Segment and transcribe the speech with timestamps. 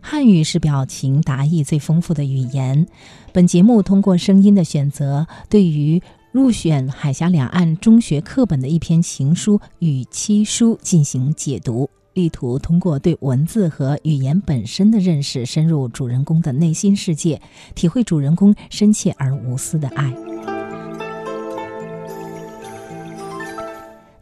[0.00, 2.86] 汉语是表情达意最丰富的语言。
[3.32, 6.00] 本节目通过声音的选择，对于
[6.32, 17.40] 入选海峡两岸中学课本的一篇情书《与妻书》进行解读，力图通过对文字和语言本身的认识，深入主人公的内心世界，
[17.74, 20.25] 体会主人公深切而无私的爱。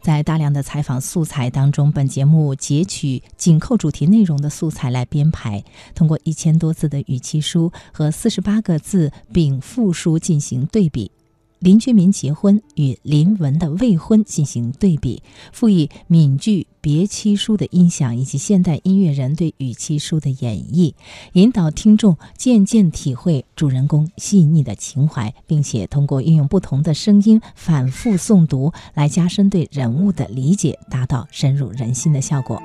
[0.05, 5.63] 在大量的采访素材当中，本节目截取紧扣主题内容的素材来编排，
[5.95, 11.09] 通过一千多字的语气书和四十八个字禀赋书进行对比。
[11.59, 20.93] 林觉民结婚与林文的未婚进行对比，赋予闽剧别妻书的音响，以及现代音乐人对与妻书的演绎，
[21.33, 32.61] 引导听众渐渐体会主人公细腻的情怀，并且通过运用不同的声音反复诵读，来加深对人物的理解，达到深入人心的效果。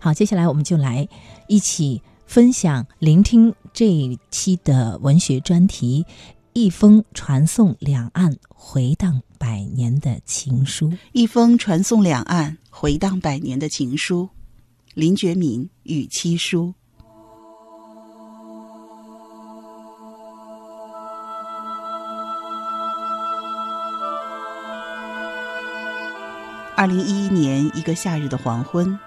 [0.00, 1.08] 好，接下来我们就来
[1.46, 2.02] 一起。
[2.28, 6.04] 分享、聆听这一期的文学专题，
[6.52, 10.88] 《一封传送两岸回荡百年的情书》。
[11.12, 14.30] 一封传送两岸回荡百年的情书，
[14.94, 16.74] 林觉民《与妻书》。
[26.74, 28.98] 二零一一年一个夏日的黄昏，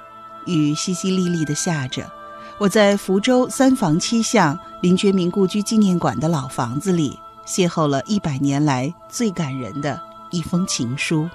[0.45, 2.20] 雨淅淅沥沥的下着。
[2.61, 11.27] 我在福州三房七巷林觉民故居纪念馆的老房子里，邂逅了一百年来最感人的一封情书。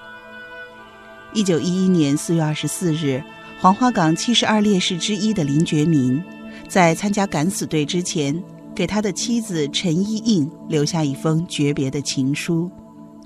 [1.33, 3.21] 一九一一年四月二十四日，
[3.59, 6.23] 黄花岗七十二烈士之一的林觉民，
[6.69, 8.41] 在参加敢死队之前，
[8.73, 12.71] 给他的妻子陈一应留下一封诀别的情书，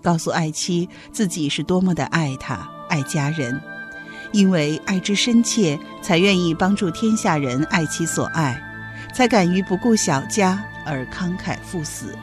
[0.03, 3.61] 告诉爱妻自己是多么的爱他、爱家人。
[4.33, 8.63] 因为爱之深切，才愿意帮助天下人爱其所爱，
[9.13, 12.17] 才敢于不顾小家而慷慨赴死。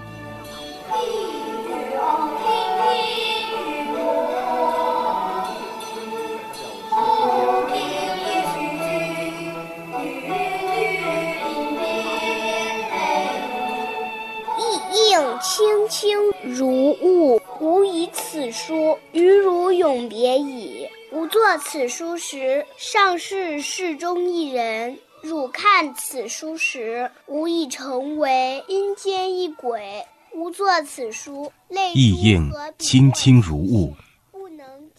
[14.59, 16.18] 意应轻轻
[16.56, 20.87] 如雾，吾以此书与汝永别矣。
[21.17, 30.06] 吾作此书时，尚是世中一人；汝看此书时，吾已成为阴间一鬼。
[30.35, 31.51] 吾作此书，
[31.95, 33.95] 意应清清如雾。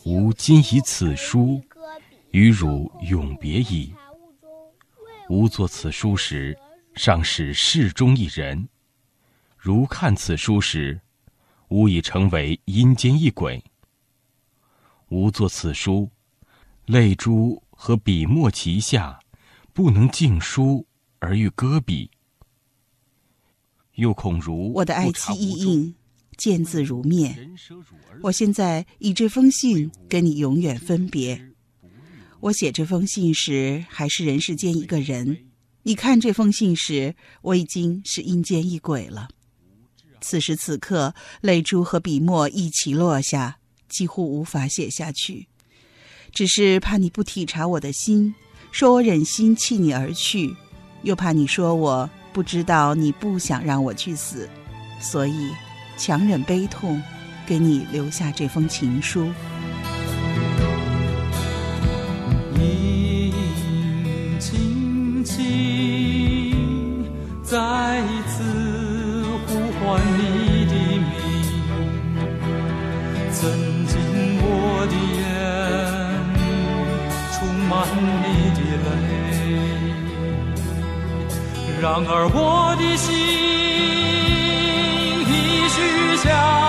[0.04, 1.62] 吾今以此书
[2.32, 3.94] 与汝永别矣。
[5.28, 6.58] 吾作此书时，
[6.96, 8.66] 尚是世中一人；
[9.56, 11.00] 如看此书时，
[11.68, 13.62] 吾已成为阴间一鬼。
[15.10, 16.10] 吾作此书，
[16.84, 19.18] 泪珠和笔墨齐下，
[19.72, 20.86] 不能尽书
[21.18, 22.10] 而欲搁笔。
[23.94, 25.94] 又恐如我的爱妻意印，
[26.36, 27.50] 见字如面。
[28.22, 31.52] 我现在以这封信跟你永远分别。
[32.40, 35.46] 我写这封信时还是人世间一个人，
[35.84, 39.28] 你看这封信时，我已经是阴间一鬼了。
[40.20, 43.58] 此时此刻，泪珠和笔墨一起落下。
[43.88, 45.46] 几乎无法写下去，
[46.32, 48.34] 只是怕你不体察我的心，
[48.70, 50.54] 说我忍心弃你而去，
[51.02, 54.48] 又怕你说我不知道你不想让我去死，
[55.00, 55.50] 所以
[55.96, 57.02] 强忍悲痛，
[57.46, 59.30] 给你留下这封情书。
[81.80, 83.14] 然而我的心
[85.28, 86.67] 已许下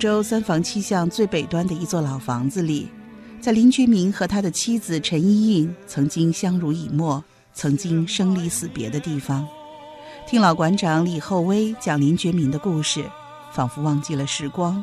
[0.00, 2.88] 州三房七巷最北端的一座老房子里，
[3.38, 9.46] 在林觉民和他的妻子陈一应曾经相濡以沫、曾经生离死别的地方。
[10.26, 13.04] 听老馆长李厚威讲林觉民的故事，
[13.52, 14.82] 仿佛忘记了时光。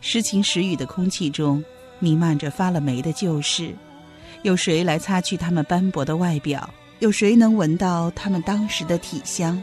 [0.00, 1.64] 时晴时雨的空气中，
[2.00, 3.72] 弥漫着发了霉的旧事。
[4.42, 6.68] 有谁来擦去他们斑驳的外表？
[6.98, 9.62] 有谁能闻到他们当时的体香？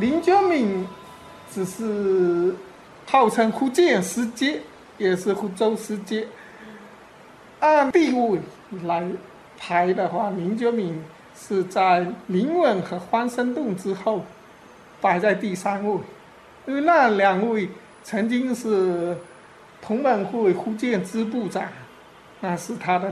[0.00, 0.86] 林觉民
[1.52, 2.54] 只是
[3.06, 4.60] 号称福建师姐，
[4.96, 6.26] 也是福州师姐。
[7.58, 8.38] 按地位
[8.84, 9.04] 来
[9.58, 11.02] 排的话，林觉民
[11.36, 14.24] 是在林文和黄生栋之后，
[15.02, 15.98] 排在第三位。
[16.66, 17.68] 因为那两位
[18.04, 19.16] 曾经是
[19.82, 21.64] 同盟会福建支部长，
[22.40, 23.10] 那是他的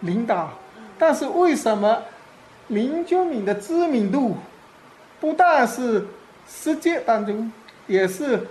[0.00, 0.50] 领导。
[0.98, 2.00] 但是为什么
[2.68, 4.36] 林觉民的知名度
[5.20, 6.06] 不但是
[6.48, 7.50] 世界当中，
[7.86, 8.46] 也是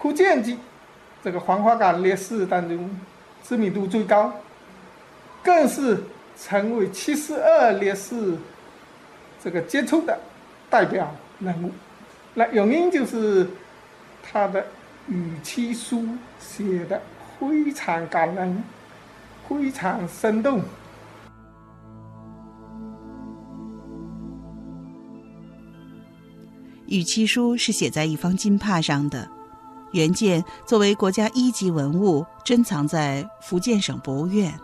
[0.00, 0.58] 福建籍
[1.22, 2.90] 这个黄花岗烈士当中
[3.42, 4.32] 知名度最高，
[5.42, 6.02] 更是
[6.40, 8.36] 成为七十二烈士
[9.42, 10.18] 这个杰出的
[10.68, 11.70] 代表人物。
[12.34, 13.46] 那原因就是
[14.22, 14.64] 他的
[15.08, 16.06] 语气书
[16.38, 17.00] 写的
[17.38, 18.62] 非常感人，
[19.48, 20.62] 非常生动。
[26.86, 29.28] 与其书是写在一方金帕上的，
[29.92, 34.58] 原件作为国家一级文物珍藏在福建省博物院。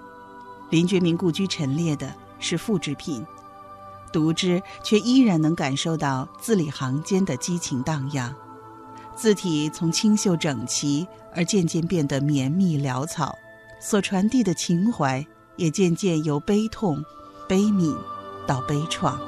[0.71, 3.25] 林觉民故居陈列的是复制品，
[4.13, 8.35] 读之却依然能感受到字里行间的激情荡漾，
[9.15, 13.37] 字体从清秀整齐而渐渐变得绵密潦草，
[13.81, 15.27] 所传递的情怀
[15.57, 17.05] 也渐渐由悲痛、
[17.49, 17.95] 悲悯
[18.47, 19.19] 到悲怆。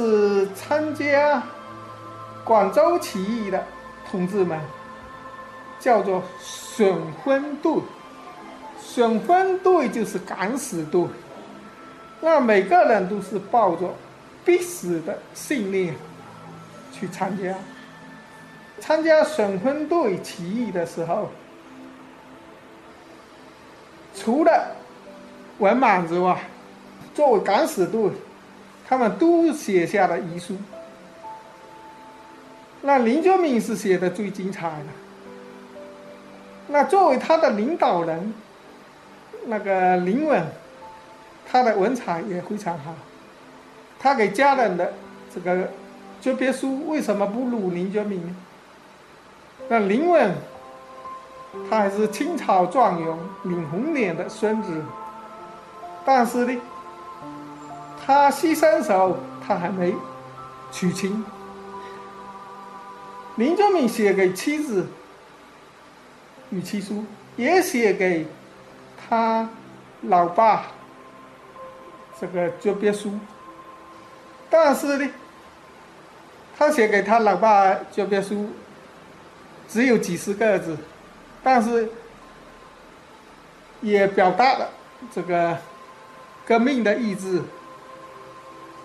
[0.00, 1.42] 是参加
[2.42, 3.62] 广州起义的
[4.10, 4.58] 同志们
[5.78, 7.82] 叫做损分队，
[8.80, 11.04] 选分队就是敢死队，
[12.22, 13.94] 那每个人都是抱着
[14.42, 15.94] 必死的信念
[16.90, 17.54] 去参加。
[18.78, 21.28] 参加选分队起义的时候，
[24.14, 24.74] 除了
[25.58, 26.40] 文满之外，
[27.14, 28.10] 作为敢死队。
[28.90, 30.56] 他们都写下了遗书。
[32.82, 34.86] 那林觉民是写的最精彩的。
[36.66, 38.34] 那作为他的领导人，
[39.46, 40.44] 那个林文，
[41.48, 42.92] 他的文采也非常好。
[44.00, 44.92] 他给家人的
[45.32, 45.68] 这个
[46.20, 48.34] 诀别书为什么不如林觉民呢？
[49.68, 50.34] 那林文，
[51.70, 54.82] 他还是清朝状元林红莲的孙子，
[56.04, 56.60] 但是呢。
[58.04, 59.94] 他牺牲的时候，他还没
[60.72, 61.24] 娶亲。
[63.36, 64.86] 林觉民写给妻子
[66.50, 67.04] 与妻书，
[67.36, 68.26] 也写给
[69.08, 69.48] 他
[70.02, 70.66] 老爸
[72.20, 73.18] 这个诀别书，
[74.50, 75.08] 但是呢，
[76.58, 78.50] 他写给他老爸诀别书
[79.68, 80.76] 只有几十个字，
[81.42, 81.88] 但是
[83.80, 84.68] 也表达了
[85.14, 85.56] 这个
[86.44, 87.40] 革命的意志。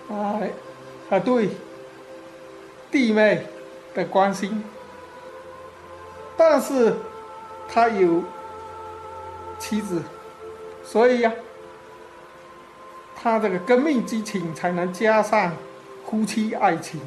[0.10, 0.40] 啊，
[1.10, 1.50] 他对
[2.92, 3.46] 弟妹
[3.94, 4.64] 的关心，
[6.38, 6.96] 但是
[7.68, 8.24] 他有
[9.58, 10.02] 妻子，
[10.84, 11.32] 所以呀，
[13.16, 15.54] 他这个革命激情才能加上
[16.06, 17.02] 夫妻爱情，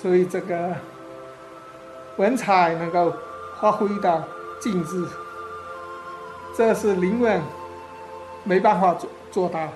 [0.00, 0.76] 所以这个
[2.16, 3.12] 文采能够
[3.60, 4.22] 发挥到
[4.60, 5.04] 尽致，
[6.56, 7.42] 这是林文
[8.44, 9.72] 没办法做做到的。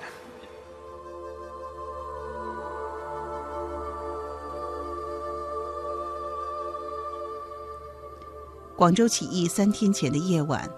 [8.85, 10.69] 广州起义三天前的夜晚，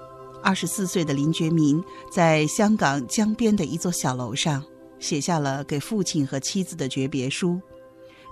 [0.42, 4.64] 二十四岁的林觉民在香港江边的一座小楼上，
[4.98, 7.62] 写下了给父亲和妻子的诀别书。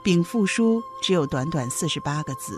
[0.01, 2.57] 禀赋书只有短短四十八个字：“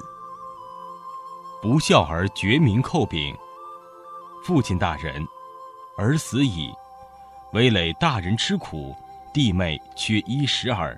[1.60, 3.36] 不孝儿绝民叩禀，
[4.44, 5.26] 父亲大人，
[5.98, 6.70] 儿死矣，
[7.52, 8.94] 为累大人吃苦，
[9.34, 10.96] 弟妹缺衣食耳。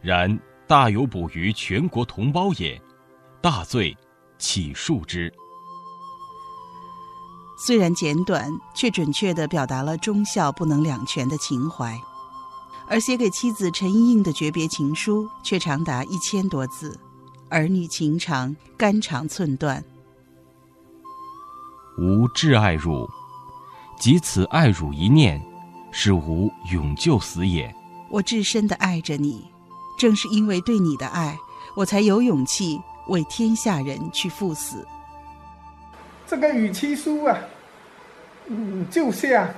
[0.00, 2.76] 然大有补于全国同胞也，
[3.40, 3.96] 大罪。”
[4.40, 5.32] 起恕之。
[7.56, 11.96] 虽然简短，却准确地表达了忠孝不能两全的情怀。
[12.88, 16.98] 而写给妻子陈莹莹的诀别情书却长达一千多字，
[17.48, 19.84] 儿女情长，肝肠寸断。
[21.98, 23.08] 吾挚爱汝，
[23.96, 25.40] 即此爱汝一念，
[25.92, 27.72] 是吾永救死也。
[28.10, 29.44] 我至深的爱着你，
[29.96, 31.38] 正是因为对你的爱，
[31.76, 32.80] 我才有勇气。
[33.08, 34.86] 为天下人去赴死。
[36.26, 37.38] 这个与其书啊，
[38.46, 39.48] 嗯，就像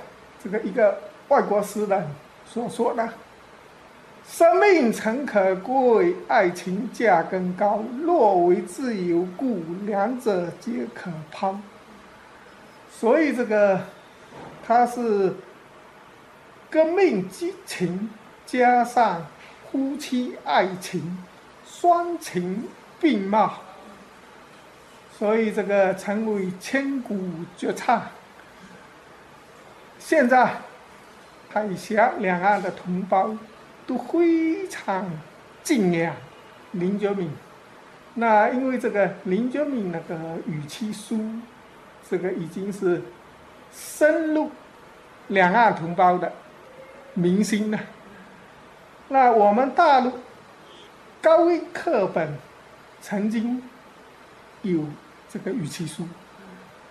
[0.43, 0.97] 这个一个
[1.27, 2.07] 外国诗人
[2.47, 3.07] 所说的
[4.27, 7.83] ：“生命诚可贵，爱情价更高。
[8.01, 11.55] 若为自由故，两者皆可抛。”
[12.91, 13.79] 所以这个
[14.65, 15.35] 他是
[16.69, 18.09] 革命激情
[18.45, 19.25] 加上
[19.71, 21.17] 夫妻爱情，
[21.65, 22.63] 双情
[23.03, 23.51] 并茂，
[25.19, 27.19] 所以这个成为千古
[27.55, 28.01] 绝唱。
[29.99, 30.55] 现在
[31.49, 33.35] 海峡两岸的同胞
[33.85, 35.05] 都非常
[35.61, 36.15] 敬仰
[36.71, 37.29] 林觉民。
[38.15, 40.15] 那因为这个林觉民那个
[40.47, 41.19] 语气书，
[42.09, 43.01] 这个已经是
[43.73, 44.49] 深入
[45.27, 46.31] 两岸同胞的
[47.13, 47.79] 民心了。
[49.09, 50.11] 那我们大陆
[51.21, 52.37] 高一课本
[53.03, 53.61] 曾经
[54.61, 54.85] 有
[55.29, 56.07] 这个语气书，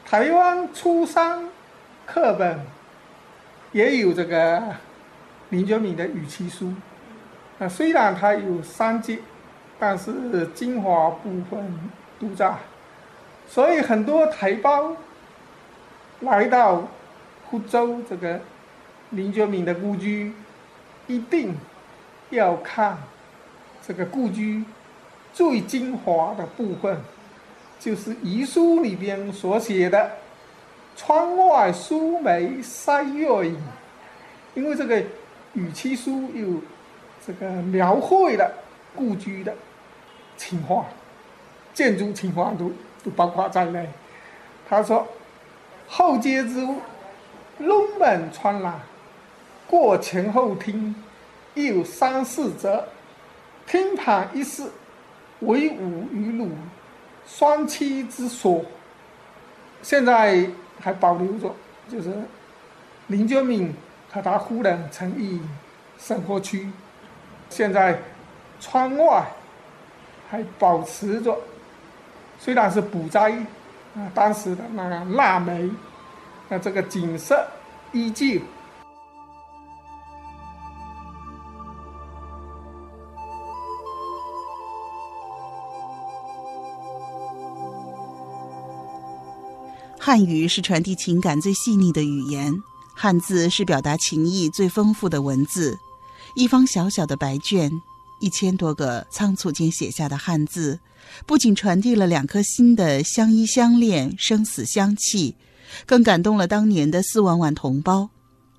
[0.04, 1.48] 台湾初三
[2.04, 2.60] 课本
[3.72, 4.62] 也有这个
[5.48, 6.74] 林觉民的语气书。
[7.56, 9.20] 那虽然它有三节，
[9.78, 11.90] 但是精华部分
[12.20, 12.54] 都在，
[13.48, 14.94] 所以很多台胞
[16.20, 16.86] 来到
[17.50, 18.38] 福州这个
[19.10, 20.34] 林觉民的故居，
[21.06, 21.56] 一定。
[22.30, 22.96] 要看
[23.86, 24.64] 这个故居
[25.32, 27.00] 最精华的部分，
[27.80, 30.10] 就是遗书里边所写的
[30.96, 33.60] “窗外疏梅三月影”，
[34.54, 35.02] 因为这个
[35.54, 36.60] 语气书有
[37.26, 38.52] 这个描绘了
[38.94, 39.54] 故居的
[40.36, 40.86] 情况，
[41.72, 42.70] 建筑情况都
[43.04, 43.88] 都包括在内。
[44.68, 45.06] 他说
[45.88, 46.76] ：“后街之屋，
[47.58, 48.80] 龙门穿廊，
[49.66, 50.94] 过前后厅。”
[51.54, 52.82] 有三四则，
[53.66, 54.62] 厅堂一室，
[55.42, 56.50] 为吾与鲁
[57.26, 58.64] 双栖之所。
[59.82, 60.48] 现在
[60.80, 61.54] 还保留着，
[61.88, 62.12] 就是
[63.08, 63.74] 林觉民
[64.10, 65.40] 和他夫人曾于
[65.98, 66.68] 生活区。
[67.50, 67.98] 现在
[68.60, 69.26] 窗外
[70.30, 71.36] 还保持着，
[72.38, 73.30] 虽然是补栽
[73.94, 75.68] 啊，当时的那个腊梅，
[76.48, 77.46] 那这个景色
[77.92, 78.40] 依旧。
[90.12, 92.54] 汉语是传递情感最细腻的语言，
[92.94, 95.78] 汉字是表达情意最丰富的文字。
[96.34, 97.72] 一方小小的白卷，
[98.20, 100.78] 一千多个仓促间写下的汉字，
[101.24, 105.34] 不仅传递了两颗心的相依相恋、生死相契，
[105.86, 108.10] 更感动了当年的四万万同胞，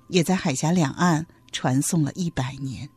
[0.08, 2.88] 也在海峡两岸传颂了一百年。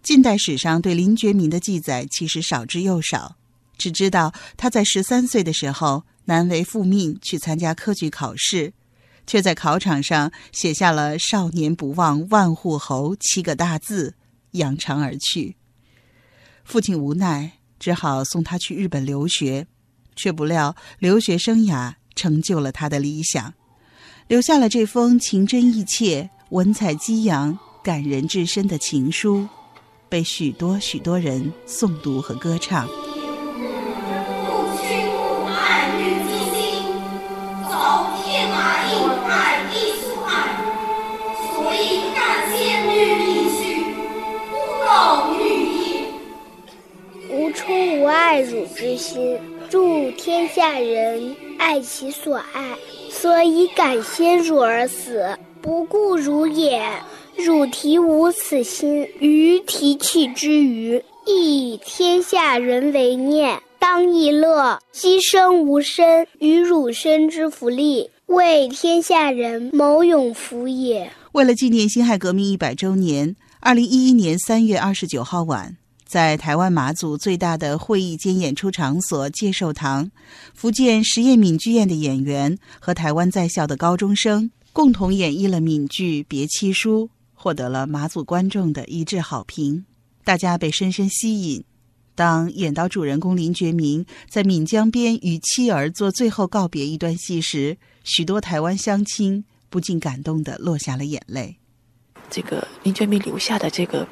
[0.00, 3.34] 近代史上对林觉民的记载其实少之又少，
[3.80, 6.04] 只知道他在十三岁的时候。
[6.26, 8.72] 难为复命去参加科举考试，
[9.26, 14.14] 却在考场上写下了“少年不忘万户侯”七个大字，
[14.52, 15.56] 扬长而去。
[16.62, 19.66] 父亲无奈，只好送他去日本留学，
[20.14, 23.52] 却不料留学生涯成就了他的理想，
[24.28, 29.48] 留下了这封情真意切、文采激扬、感人至深的情书，
[30.08, 32.88] 被许多许多人诵读和歌唱。
[48.30, 49.36] 爱汝之心，
[49.68, 52.76] 助天下人爱其所爱，
[53.10, 56.80] 所以感先汝而死，不顾汝也。
[57.36, 64.78] 汝提无此心，于提气之余，亦以天下人为念，当亦乐。
[64.94, 71.10] 牺牲无身，于汝身之福利，为天下人谋永福也。
[71.32, 75.78] 为了纪念辛亥革命一百周年，二零一一年三月二十九号晚。
[76.10, 80.10] 在台湾马祖最大的会议间演出场所介寿堂，
[80.52, 89.84] 福建实验闽剧院的演员和台湾在校的高中生共同演绎了闽剧《别妻书》，获得了马祖观众的一致好评。
[90.24, 91.62] 大家被深深吸引。
[92.16, 101.56] 当演到主人公林觉民在闽江边与妻儿做最后告别一段戏时，许多台湾乡亲不禁感动的落下了眼泪。
[102.28, 104.04] 这个林觉民留下的这个。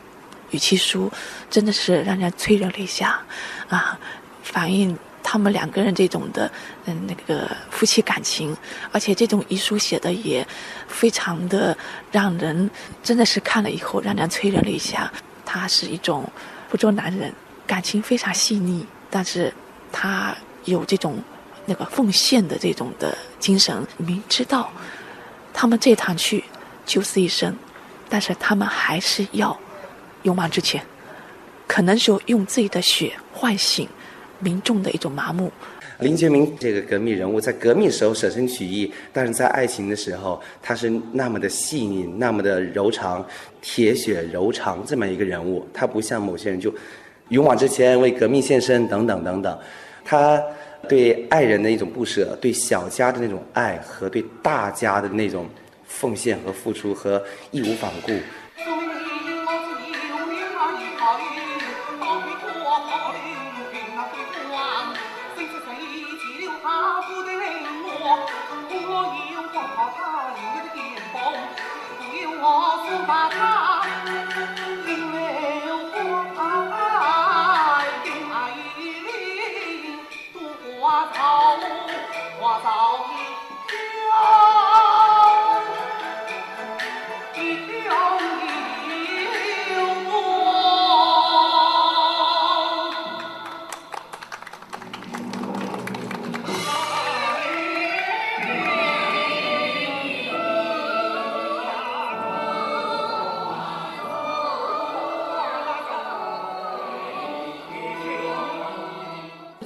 [0.50, 1.11] 语气书
[1.50, 3.21] 真的是让人催人泪下，
[3.69, 3.99] 啊，
[4.43, 6.50] 反映他们两个人这种的
[6.87, 8.57] 嗯那个夫妻感情，
[8.90, 10.47] 而且这种遗书写的也
[10.87, 11.76] 非常的
[12.11, 12.71] 让人
[13.02, 15.12] 真的是看了以后让人催人泪下。
[15.45, 16.31] 他是一种
[16.69, 17.33] 福州男人，
[17.67, 19.52] 感情非常细腻，但是
[19.90, 21.23] 他有这种
[21.64, 23.87] 那个奉献的这种的精神。
[23.97, 24.71] 明知道
[25.52, 26.45] 他们这趟去
[26.85, 27.57] 九死一生，
[28.09, 29.59] 但是他们还是要。
[30.28, 30.82] 勇往直前，
[31.66, 33.88] 可能是用自己的血唤醒
[34.40, 35.50] 民众的一种麻木。
[36.00, 43.26] 林觉民这个革命人物，在革命时候舍身取义，但是在爱情的时候，他是那么的细腻，那么的柔肠，
[43.62, 45.66] 铁血柔肠这么一个人物。
[45.73, 46.73] 他不像某些人就
[47.30, 49.58] 勇往直前，为革命献身等等等等。
[50.04, 50.40] 他
[50.87, 55.49] 对爱人的一种不舍，对小家的那种爱和对大家的那种
[55.87, 57.20] 奉献和付出和
[57.50, 58.12] 义无反顾。
[69.97, 69.99] 他
[70.35, 71.16] 连个啲肩膀
[72.21, 72.45] 要我
[72.85, 73.58] 夫把他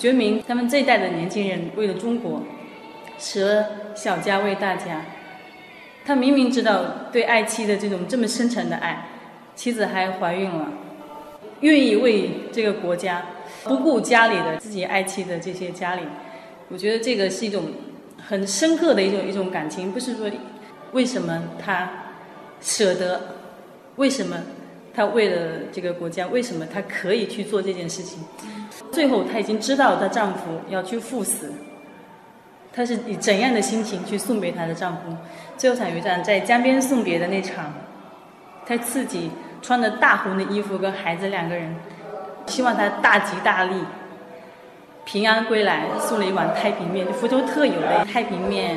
[0.03, 2.43] 觉明他们这一代的年轻人为了中国，
[3.21, 5.01] 舍小家为大家。
[6.05, 6.83] 他明明知道
[7.13, 9.07] 对爱妻的这种这么深沉的爱，
[9.55, 10.73] 妻子还怀孕了，
[11.61, 13.25] 愿意为这个国家
[13.63, 16.03] 不顾家里的自己爱妻的这些家里。
[16.69, 17.67] 我觉得这个是一种
[18.19, 20.29] 很深刻的一种一种感情，不是说
[20.91, 21.89] 为什么他
[22.61, 23.21] 舍得，
[23.95, 24.37] 为什么
[24.95, 28.23] 他为了这个国家，为什么他可以去做这件事情。
[28.91, 31.51] 最后，她已经知道她丈夫要去赴死，
[32.75, 35.17] 她是以怎样的心情去送别她的丈夫？
[35.57, 37.73] 最后，场有一场在江边送别的那场，
[38.67, 39.31] 她自己
[39.63, 41.75] 穿着大红的衣服，跟孩子两个人，
[42.47, 43.77] 希望他大吉大利，
[45.07, 48.77] 平安归来，送了一碗太平面，就福州特有的太平面。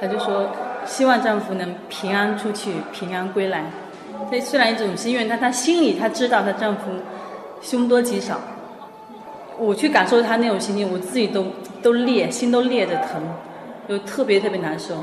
[0.00, 0.50] 她就说，
[0.84, 3.64] 希望丈夫能平安出去，平安归来。
[4.30, 6.82] 她虽然一种心愿，但她心里她知道她丈夫
[7.60, 8.40] 凶多吉少。
[9.58, 11.46] 我去感受她那种心情，我自己都
[11.82, 13.22] 都裂，心都裂着疼，
[13.88, 14.94] 就特别特别难受。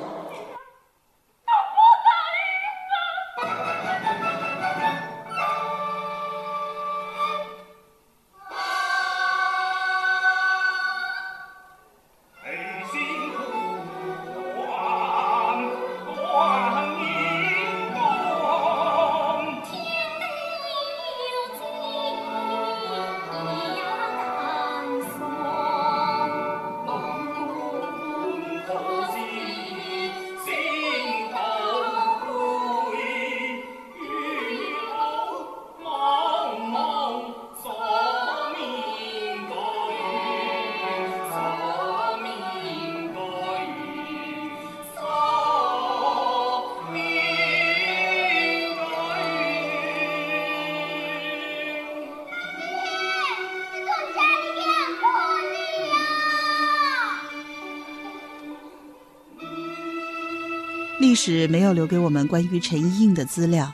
[61.12, 63.74] 历史没有留给我们关于陈一应的资料，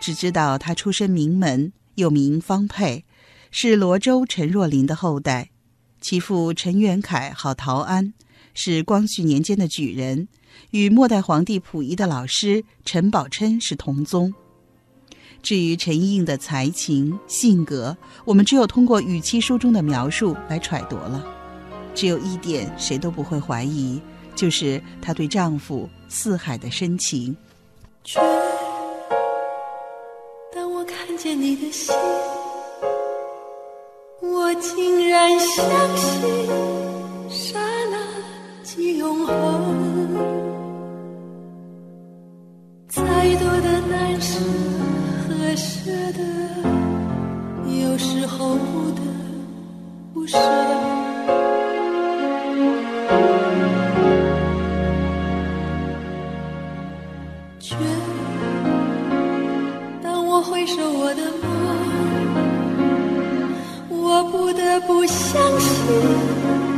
[0.00, 3.04] 只知道他出身名门，又名方沛，
[3.50, 5.50] 是罗州陈若琳的后代。
[6.00, 8.14] 其父陈元凯号陶安，
[8.54, 10.28] 是光绪年间的举人，
[10.70, 14.32] 与末代皇帝溥仪的老师陈宝琛是同宗。
[15.42, 21.22] 至于陈一应的才情、性格，我们只有通过《与妻书》中的描述来揣度了。
[21.94, 24.00] 只有一点，谁都不会怀疑。
[24.38, 27.36] 就是她对丈夫四海的深情。
[28.04, 28.20] 却
[30.54, 31.92] 当我看见你的心，
[34.22, 36.46] 我竟然相信
[37.28, 37.58] 刹
[37.90, 37.98] 那
[38.62, 39.34] 即永恒。
[42.88, 44.38] 再多的难舍
[45.26, 46.22] 和舍得，
[47.82, 49.00] 有时候不得
[50.14, 50.38] 不舍。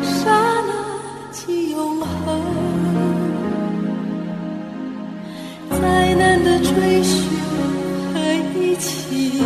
[0.02, 0.72] 刹那
[1.32, 2.40] 即永恒，
[5.70, 7.28] 再难的追寻
[8.14, 8.16] 和
[8.60, 9.38] 一起，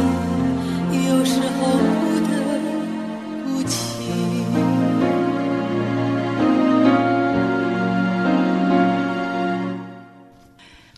[0.91, 1.67] 有时候
[2.01, 2.33] 不得
[3.47, 3.75] 不弃。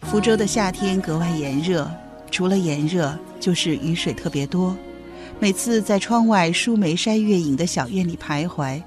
[0.03, 1.89] 福州的夏天格外炎热，
[2.33, 4.77] 除了炎热，就是雨水特别多。
[5.39, 8.83] 每次在窗外疏梅筛月影的小院里徘徊，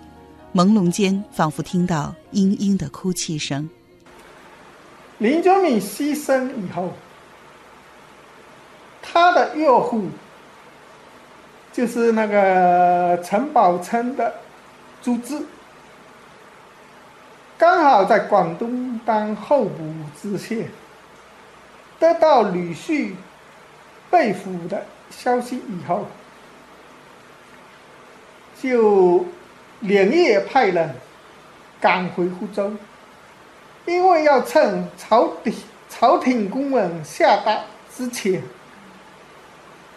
[0.54, 3.70] 朦胧间仿佛听到嘤嘤的哭泣声。
[5.20, 6.92] 林觉民牺牲以后，
[9.00, 10.08] 他的岳父
[11.72, 14.34] 就是那个陈宝琛的
[15.04, 15.40] 朱志，
[17.60, 20.68] 刚好在广东当候补知县，
[22.00, 23.16] 得到吕旭
[24.10, 26.08] 被俘的消息以后，
[28.62, 29.26] 就
[29.80, 30.95] 连夜派人
[31.80, 32.74] 赶回湖州。
[33.86, 35.54] 因为要趁朝廷
[35.89, 38.43] 朝廷公文下达之前，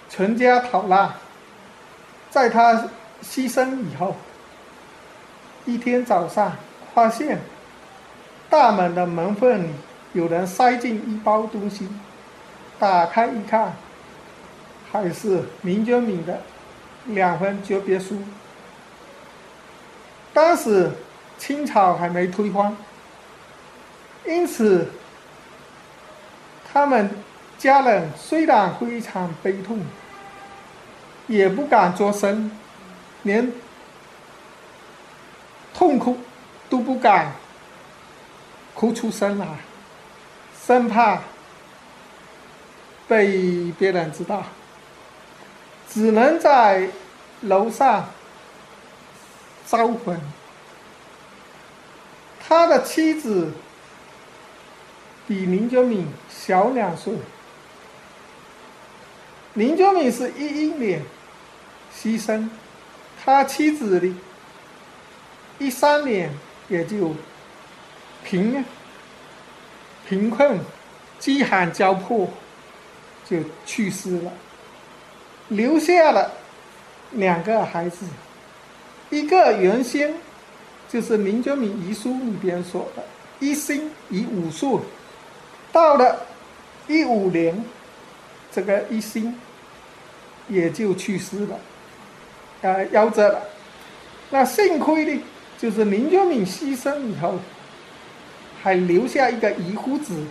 [0.09, 1.13] 全家逃难。
[2.31, 2.89] 在他
[3.23, 4.17] 牺牲以后，
[5.67, 6.57] 一天早上
[6.95, 7.39] 发现
[8.49, 9.69] 大门的门缝里
[10.15, 11.87] 有人塞进一包东西，
[12.79, 13.75] 打开一看，
[14.91, 16.41] 还是林觉民的
[17.05, 18.17] 两份诀别书。
[20.33, 20.91] 当时
[21.39, 22.77] 清朝还没推翻。
[24.25, 24.89] 因此，
[26.73, 27.11] 他们
[27.59, 29.81] 家人虽然非常悲痛，
[31.27, 32.51] 也不敢作声，
[33.25, 33.53] 连
[35.75, 36.19] 痛哭
[36.71, 37.33] 都不敢
[38.75, 39.47] 哭出声来，
[40.65, 41.19] 生怕
[43.09, 44.45] 被别人知道，
[45.91, 46.89] 只能在
[47.41, 48.09] 楼上
[49.73, 50.21] 招魂。
[52.47, 53.51] 他的妻子。
[55.25, 57.15] 比林觉民小两岁。
[59.55, 61.01] 林觉民是一一年
[61.97, 62.51] 牺牲，
[63.25, 64.13] 他妻子的，
[65.61, 66.35] 一三年
[66.69, 67.15] 也就
[68.25, 68.65] 贫
[70.09, 70.59] 贫困、
[71.21, 72.29] 饥寒交迫
[73.25, 74.33] 就去世了，
[75.49, 76.33] 留下了
[77.13, 78.05] 两个孩子，
[79.13, 80.15] 一个原先
[80.89, 83.05] 就是林觉民遗书里边说的，
[83.41, 84.81] 一心以武术。
[85.71, 86.25] 到了
[86.89, 87.63] 一五年，
[88.51, 89.39] 这个一心
[90.49, 91.61] 也就去世了，
[92.63, 93.43] 啊，夭折了。
[94.31, 95.23] 那幸亏呢，
[95.59, 97.39] 就是林觉民牺牲以后，
[98.63, 100.25] 还留下一个遗夫子。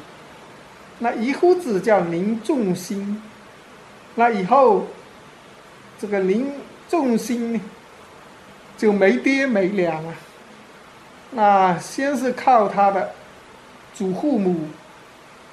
[0.98, 3.22] 那遗夫子叫林仲兴。
[4.15, 4.88] 那以后，
[6.00, 6.52] 这个林
[6.89, 7.62] 仲兴呢，
[8.82, 10.15] 就没爹没娘啊。
[11.30, 13.12] 那先是靠他的
[13.94, 14.67] 祖父母。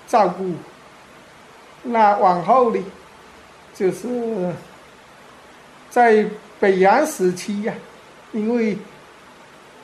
[0.07, 0.55] 照顾，
[1.83, 2.83] 那往后呢，
[3.75, 4.55] 就是
[5.91, 6.25] 在
[6.59, 7.75] 北洋时期呀，
[8.33, 8.79] 因为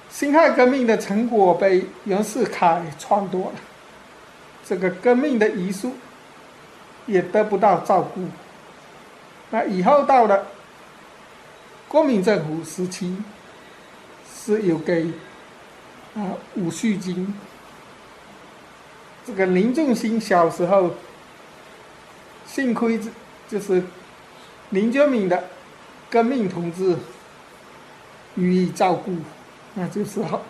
[0.08, 3.60] 辛亥革命的成果被袁世凯篡夺了，
[4.64, 5.92] 这个革命的遗书
[7.04, 8.22] 也得不到照顾。
[9.50, 10.46] 那以后到了
[11.86, 13.14] 国民政府时期，
[14.44, 15.06] 是有给
[16.14, 17.34] 啊伍旭金。
[19.26, 20.90] 这个林仲兴小时候，
[22.46, 23.00] 幸亏
[23.48, 23.82] 就是
[24.68, 25.44] 林觉民的
[26.10, 26.98] 革命同志
[28.34, 29.16] 予以照顾，
[29.72, 30.42] 那就是好，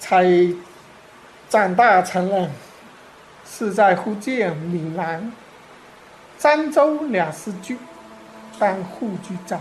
[0.00, 0.26] 才
[1.48, 2.50] 长大成人，
[3.48, 5.32] 是在福建闽南
[6.36, 7.78] 漳州两市局
[8.58, 9.60] 当副局长。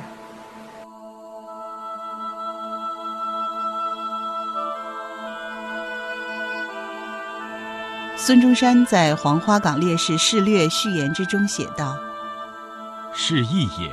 [8.29, 11.97] 孙中山在《黄花岗烈士事略》序言之中写道
[13.11, 13.91] ：“是义也，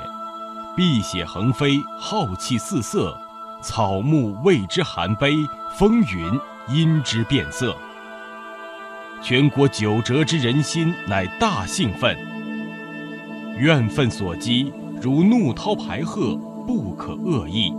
[0.76, 3.16] 碧血横飞，浩气四色，
[3.62, 5.36] 草木为之含悲，
[5.78, 7.74] 风云因之变色。
[9.22, 12.14] 全国九折之人心，乃大兴奋。
[13.56, 14.70] 怨愤所激，
[15.00, 17.72] 如怒涛排壑，不可遏抑。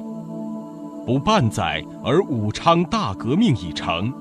[1.05, 4.11] 不半载，而武昌大革命已成。”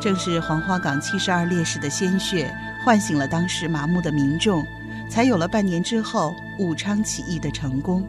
[0.00, 4.64] 正是黄花岗七十二烈士的鲜血，唤醒了当时麻木的民众，
[5.10, 8.06] 才有了半年之后武昌起义的成功。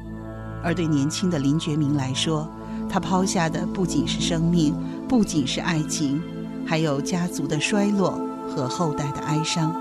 [0.63, 2.47] 而对年轻的林觉民来说，
[2.89, 4.75] 他抛下的不仅是生命，
[5.08, 6.21] 不仅是爱情，
[6.67, 9.73] 还有家族的衰落和后代的哀伤。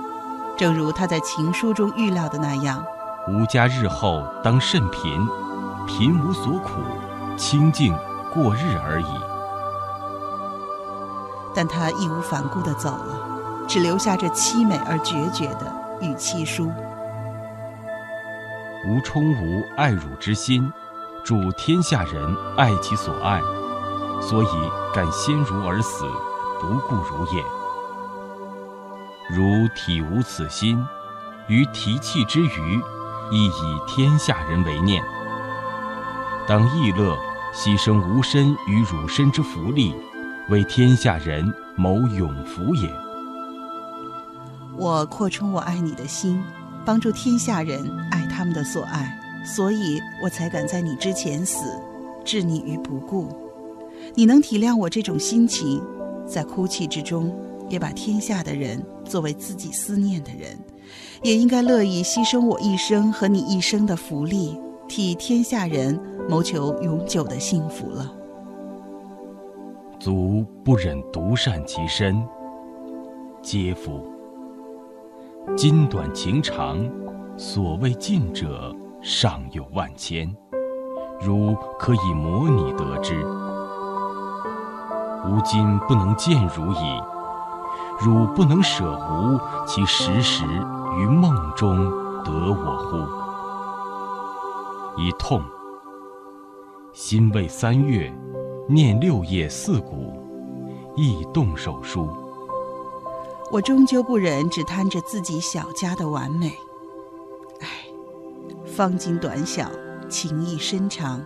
[0.56, 2.82] 正如他在情书中预料的那样
[3.28, 5.26] ：“吾家日后当甚贫，
[5.86, 6.80] 贫无所苦，
[7.36, 7.94] 清静
[8.32, 9.04] 过日而已。”
[11.58, 15.66] 但他义无反顾地走了，只留下这凄美而决绝的
[16.00, 16.70] 与妻书。
[18.86, 20.72] 吾充无爱汝之心，
[21.24, 23.40] 主天下人爱其所爱，
[24.22, 24.46] 所以
[24.94, 26.04] 敢先汝而死，
[26.60, 27.42] 不顾汝也。
[29.28, 30.80] 汝体无此心，
[31.48, 32.80] 于提气之余，
[33.32, 35.02] 亦以天下人为念。
[36.46, 37.18] 当亦乐
[37.52, 39.92] 牺牲吾身与汝身之福利，
[40.50, 41.44] 为天下人
[41.76, 42.90] 谋永福也。
[44.78, 46.42] 我扩充我爱你的心，
[46.86, 51.78] 帮助天下人爱他们的所爱，所以我才敢在你之前死，
[52.24, 53.28] 置你于不顾。
[54.14, 55.82] 你能体谅我这种心情，
[56.26, 57.30] 在哭泣之中，
[57.68, 60.58] 也把天下的人作为自己思念的人，
[61.22, 64.58] 也应该乐意牺牲我一生和你一生的福利，
[64.88, 68.14] 替天下人谋求永久的幸福了。
[70.08, 72.26] 卒不忍独善其身，
[73.42, 74.10] 嗟夫！
[75.54, 76.78] 今短情长，
[77.36, 80.34] 所谓尽者尚有万千，
[81.20, 83.22] 汝可以模拟得之。
[85.26, 87.02] 吾今不能见汝矣，
[88.00, 90.42] 汝不能舍吾，其时时
[90.98, 91.84] 于梦中
[92.24, 92.78] 得我
[94.96, 95.02] 乎？
[95.02, 95.42] 一痛，
[96.94, 98.10] 心未三月，
[98.70, 100.12] 念六叶四鼓，
[100.94, 102.06] 亦动手书。
[103.50, 106.52] 我终究不忍只贪着自己小家的完美。
[107.62, 107.66] 唉，
[108.66, 109.70] 方今短小，
[110.10, 111.24] 情意深长，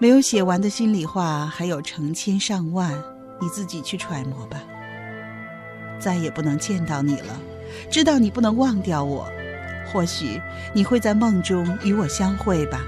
[0.00, 2.92] 没有写完的心里话还有成千上万，
[3.40, 4.60] 你自己去揣摩吧。
[6.00, 7.40] 再也不能见到你了，
[7.88, 9.28] 知道你不能忘掉我，
[9.92, 10.40] 或许
[10.74, 12.80] 你会在梦中与我相会吧。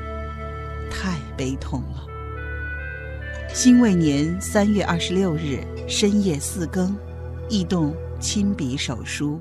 [0.91, 2.10] 太悲痛了。
[3.53, 6.97] 辛未年三月二十六日深夜四更，
[7.49, 7.93] 驿动。
[8.21, 9.41] 亲笔手书。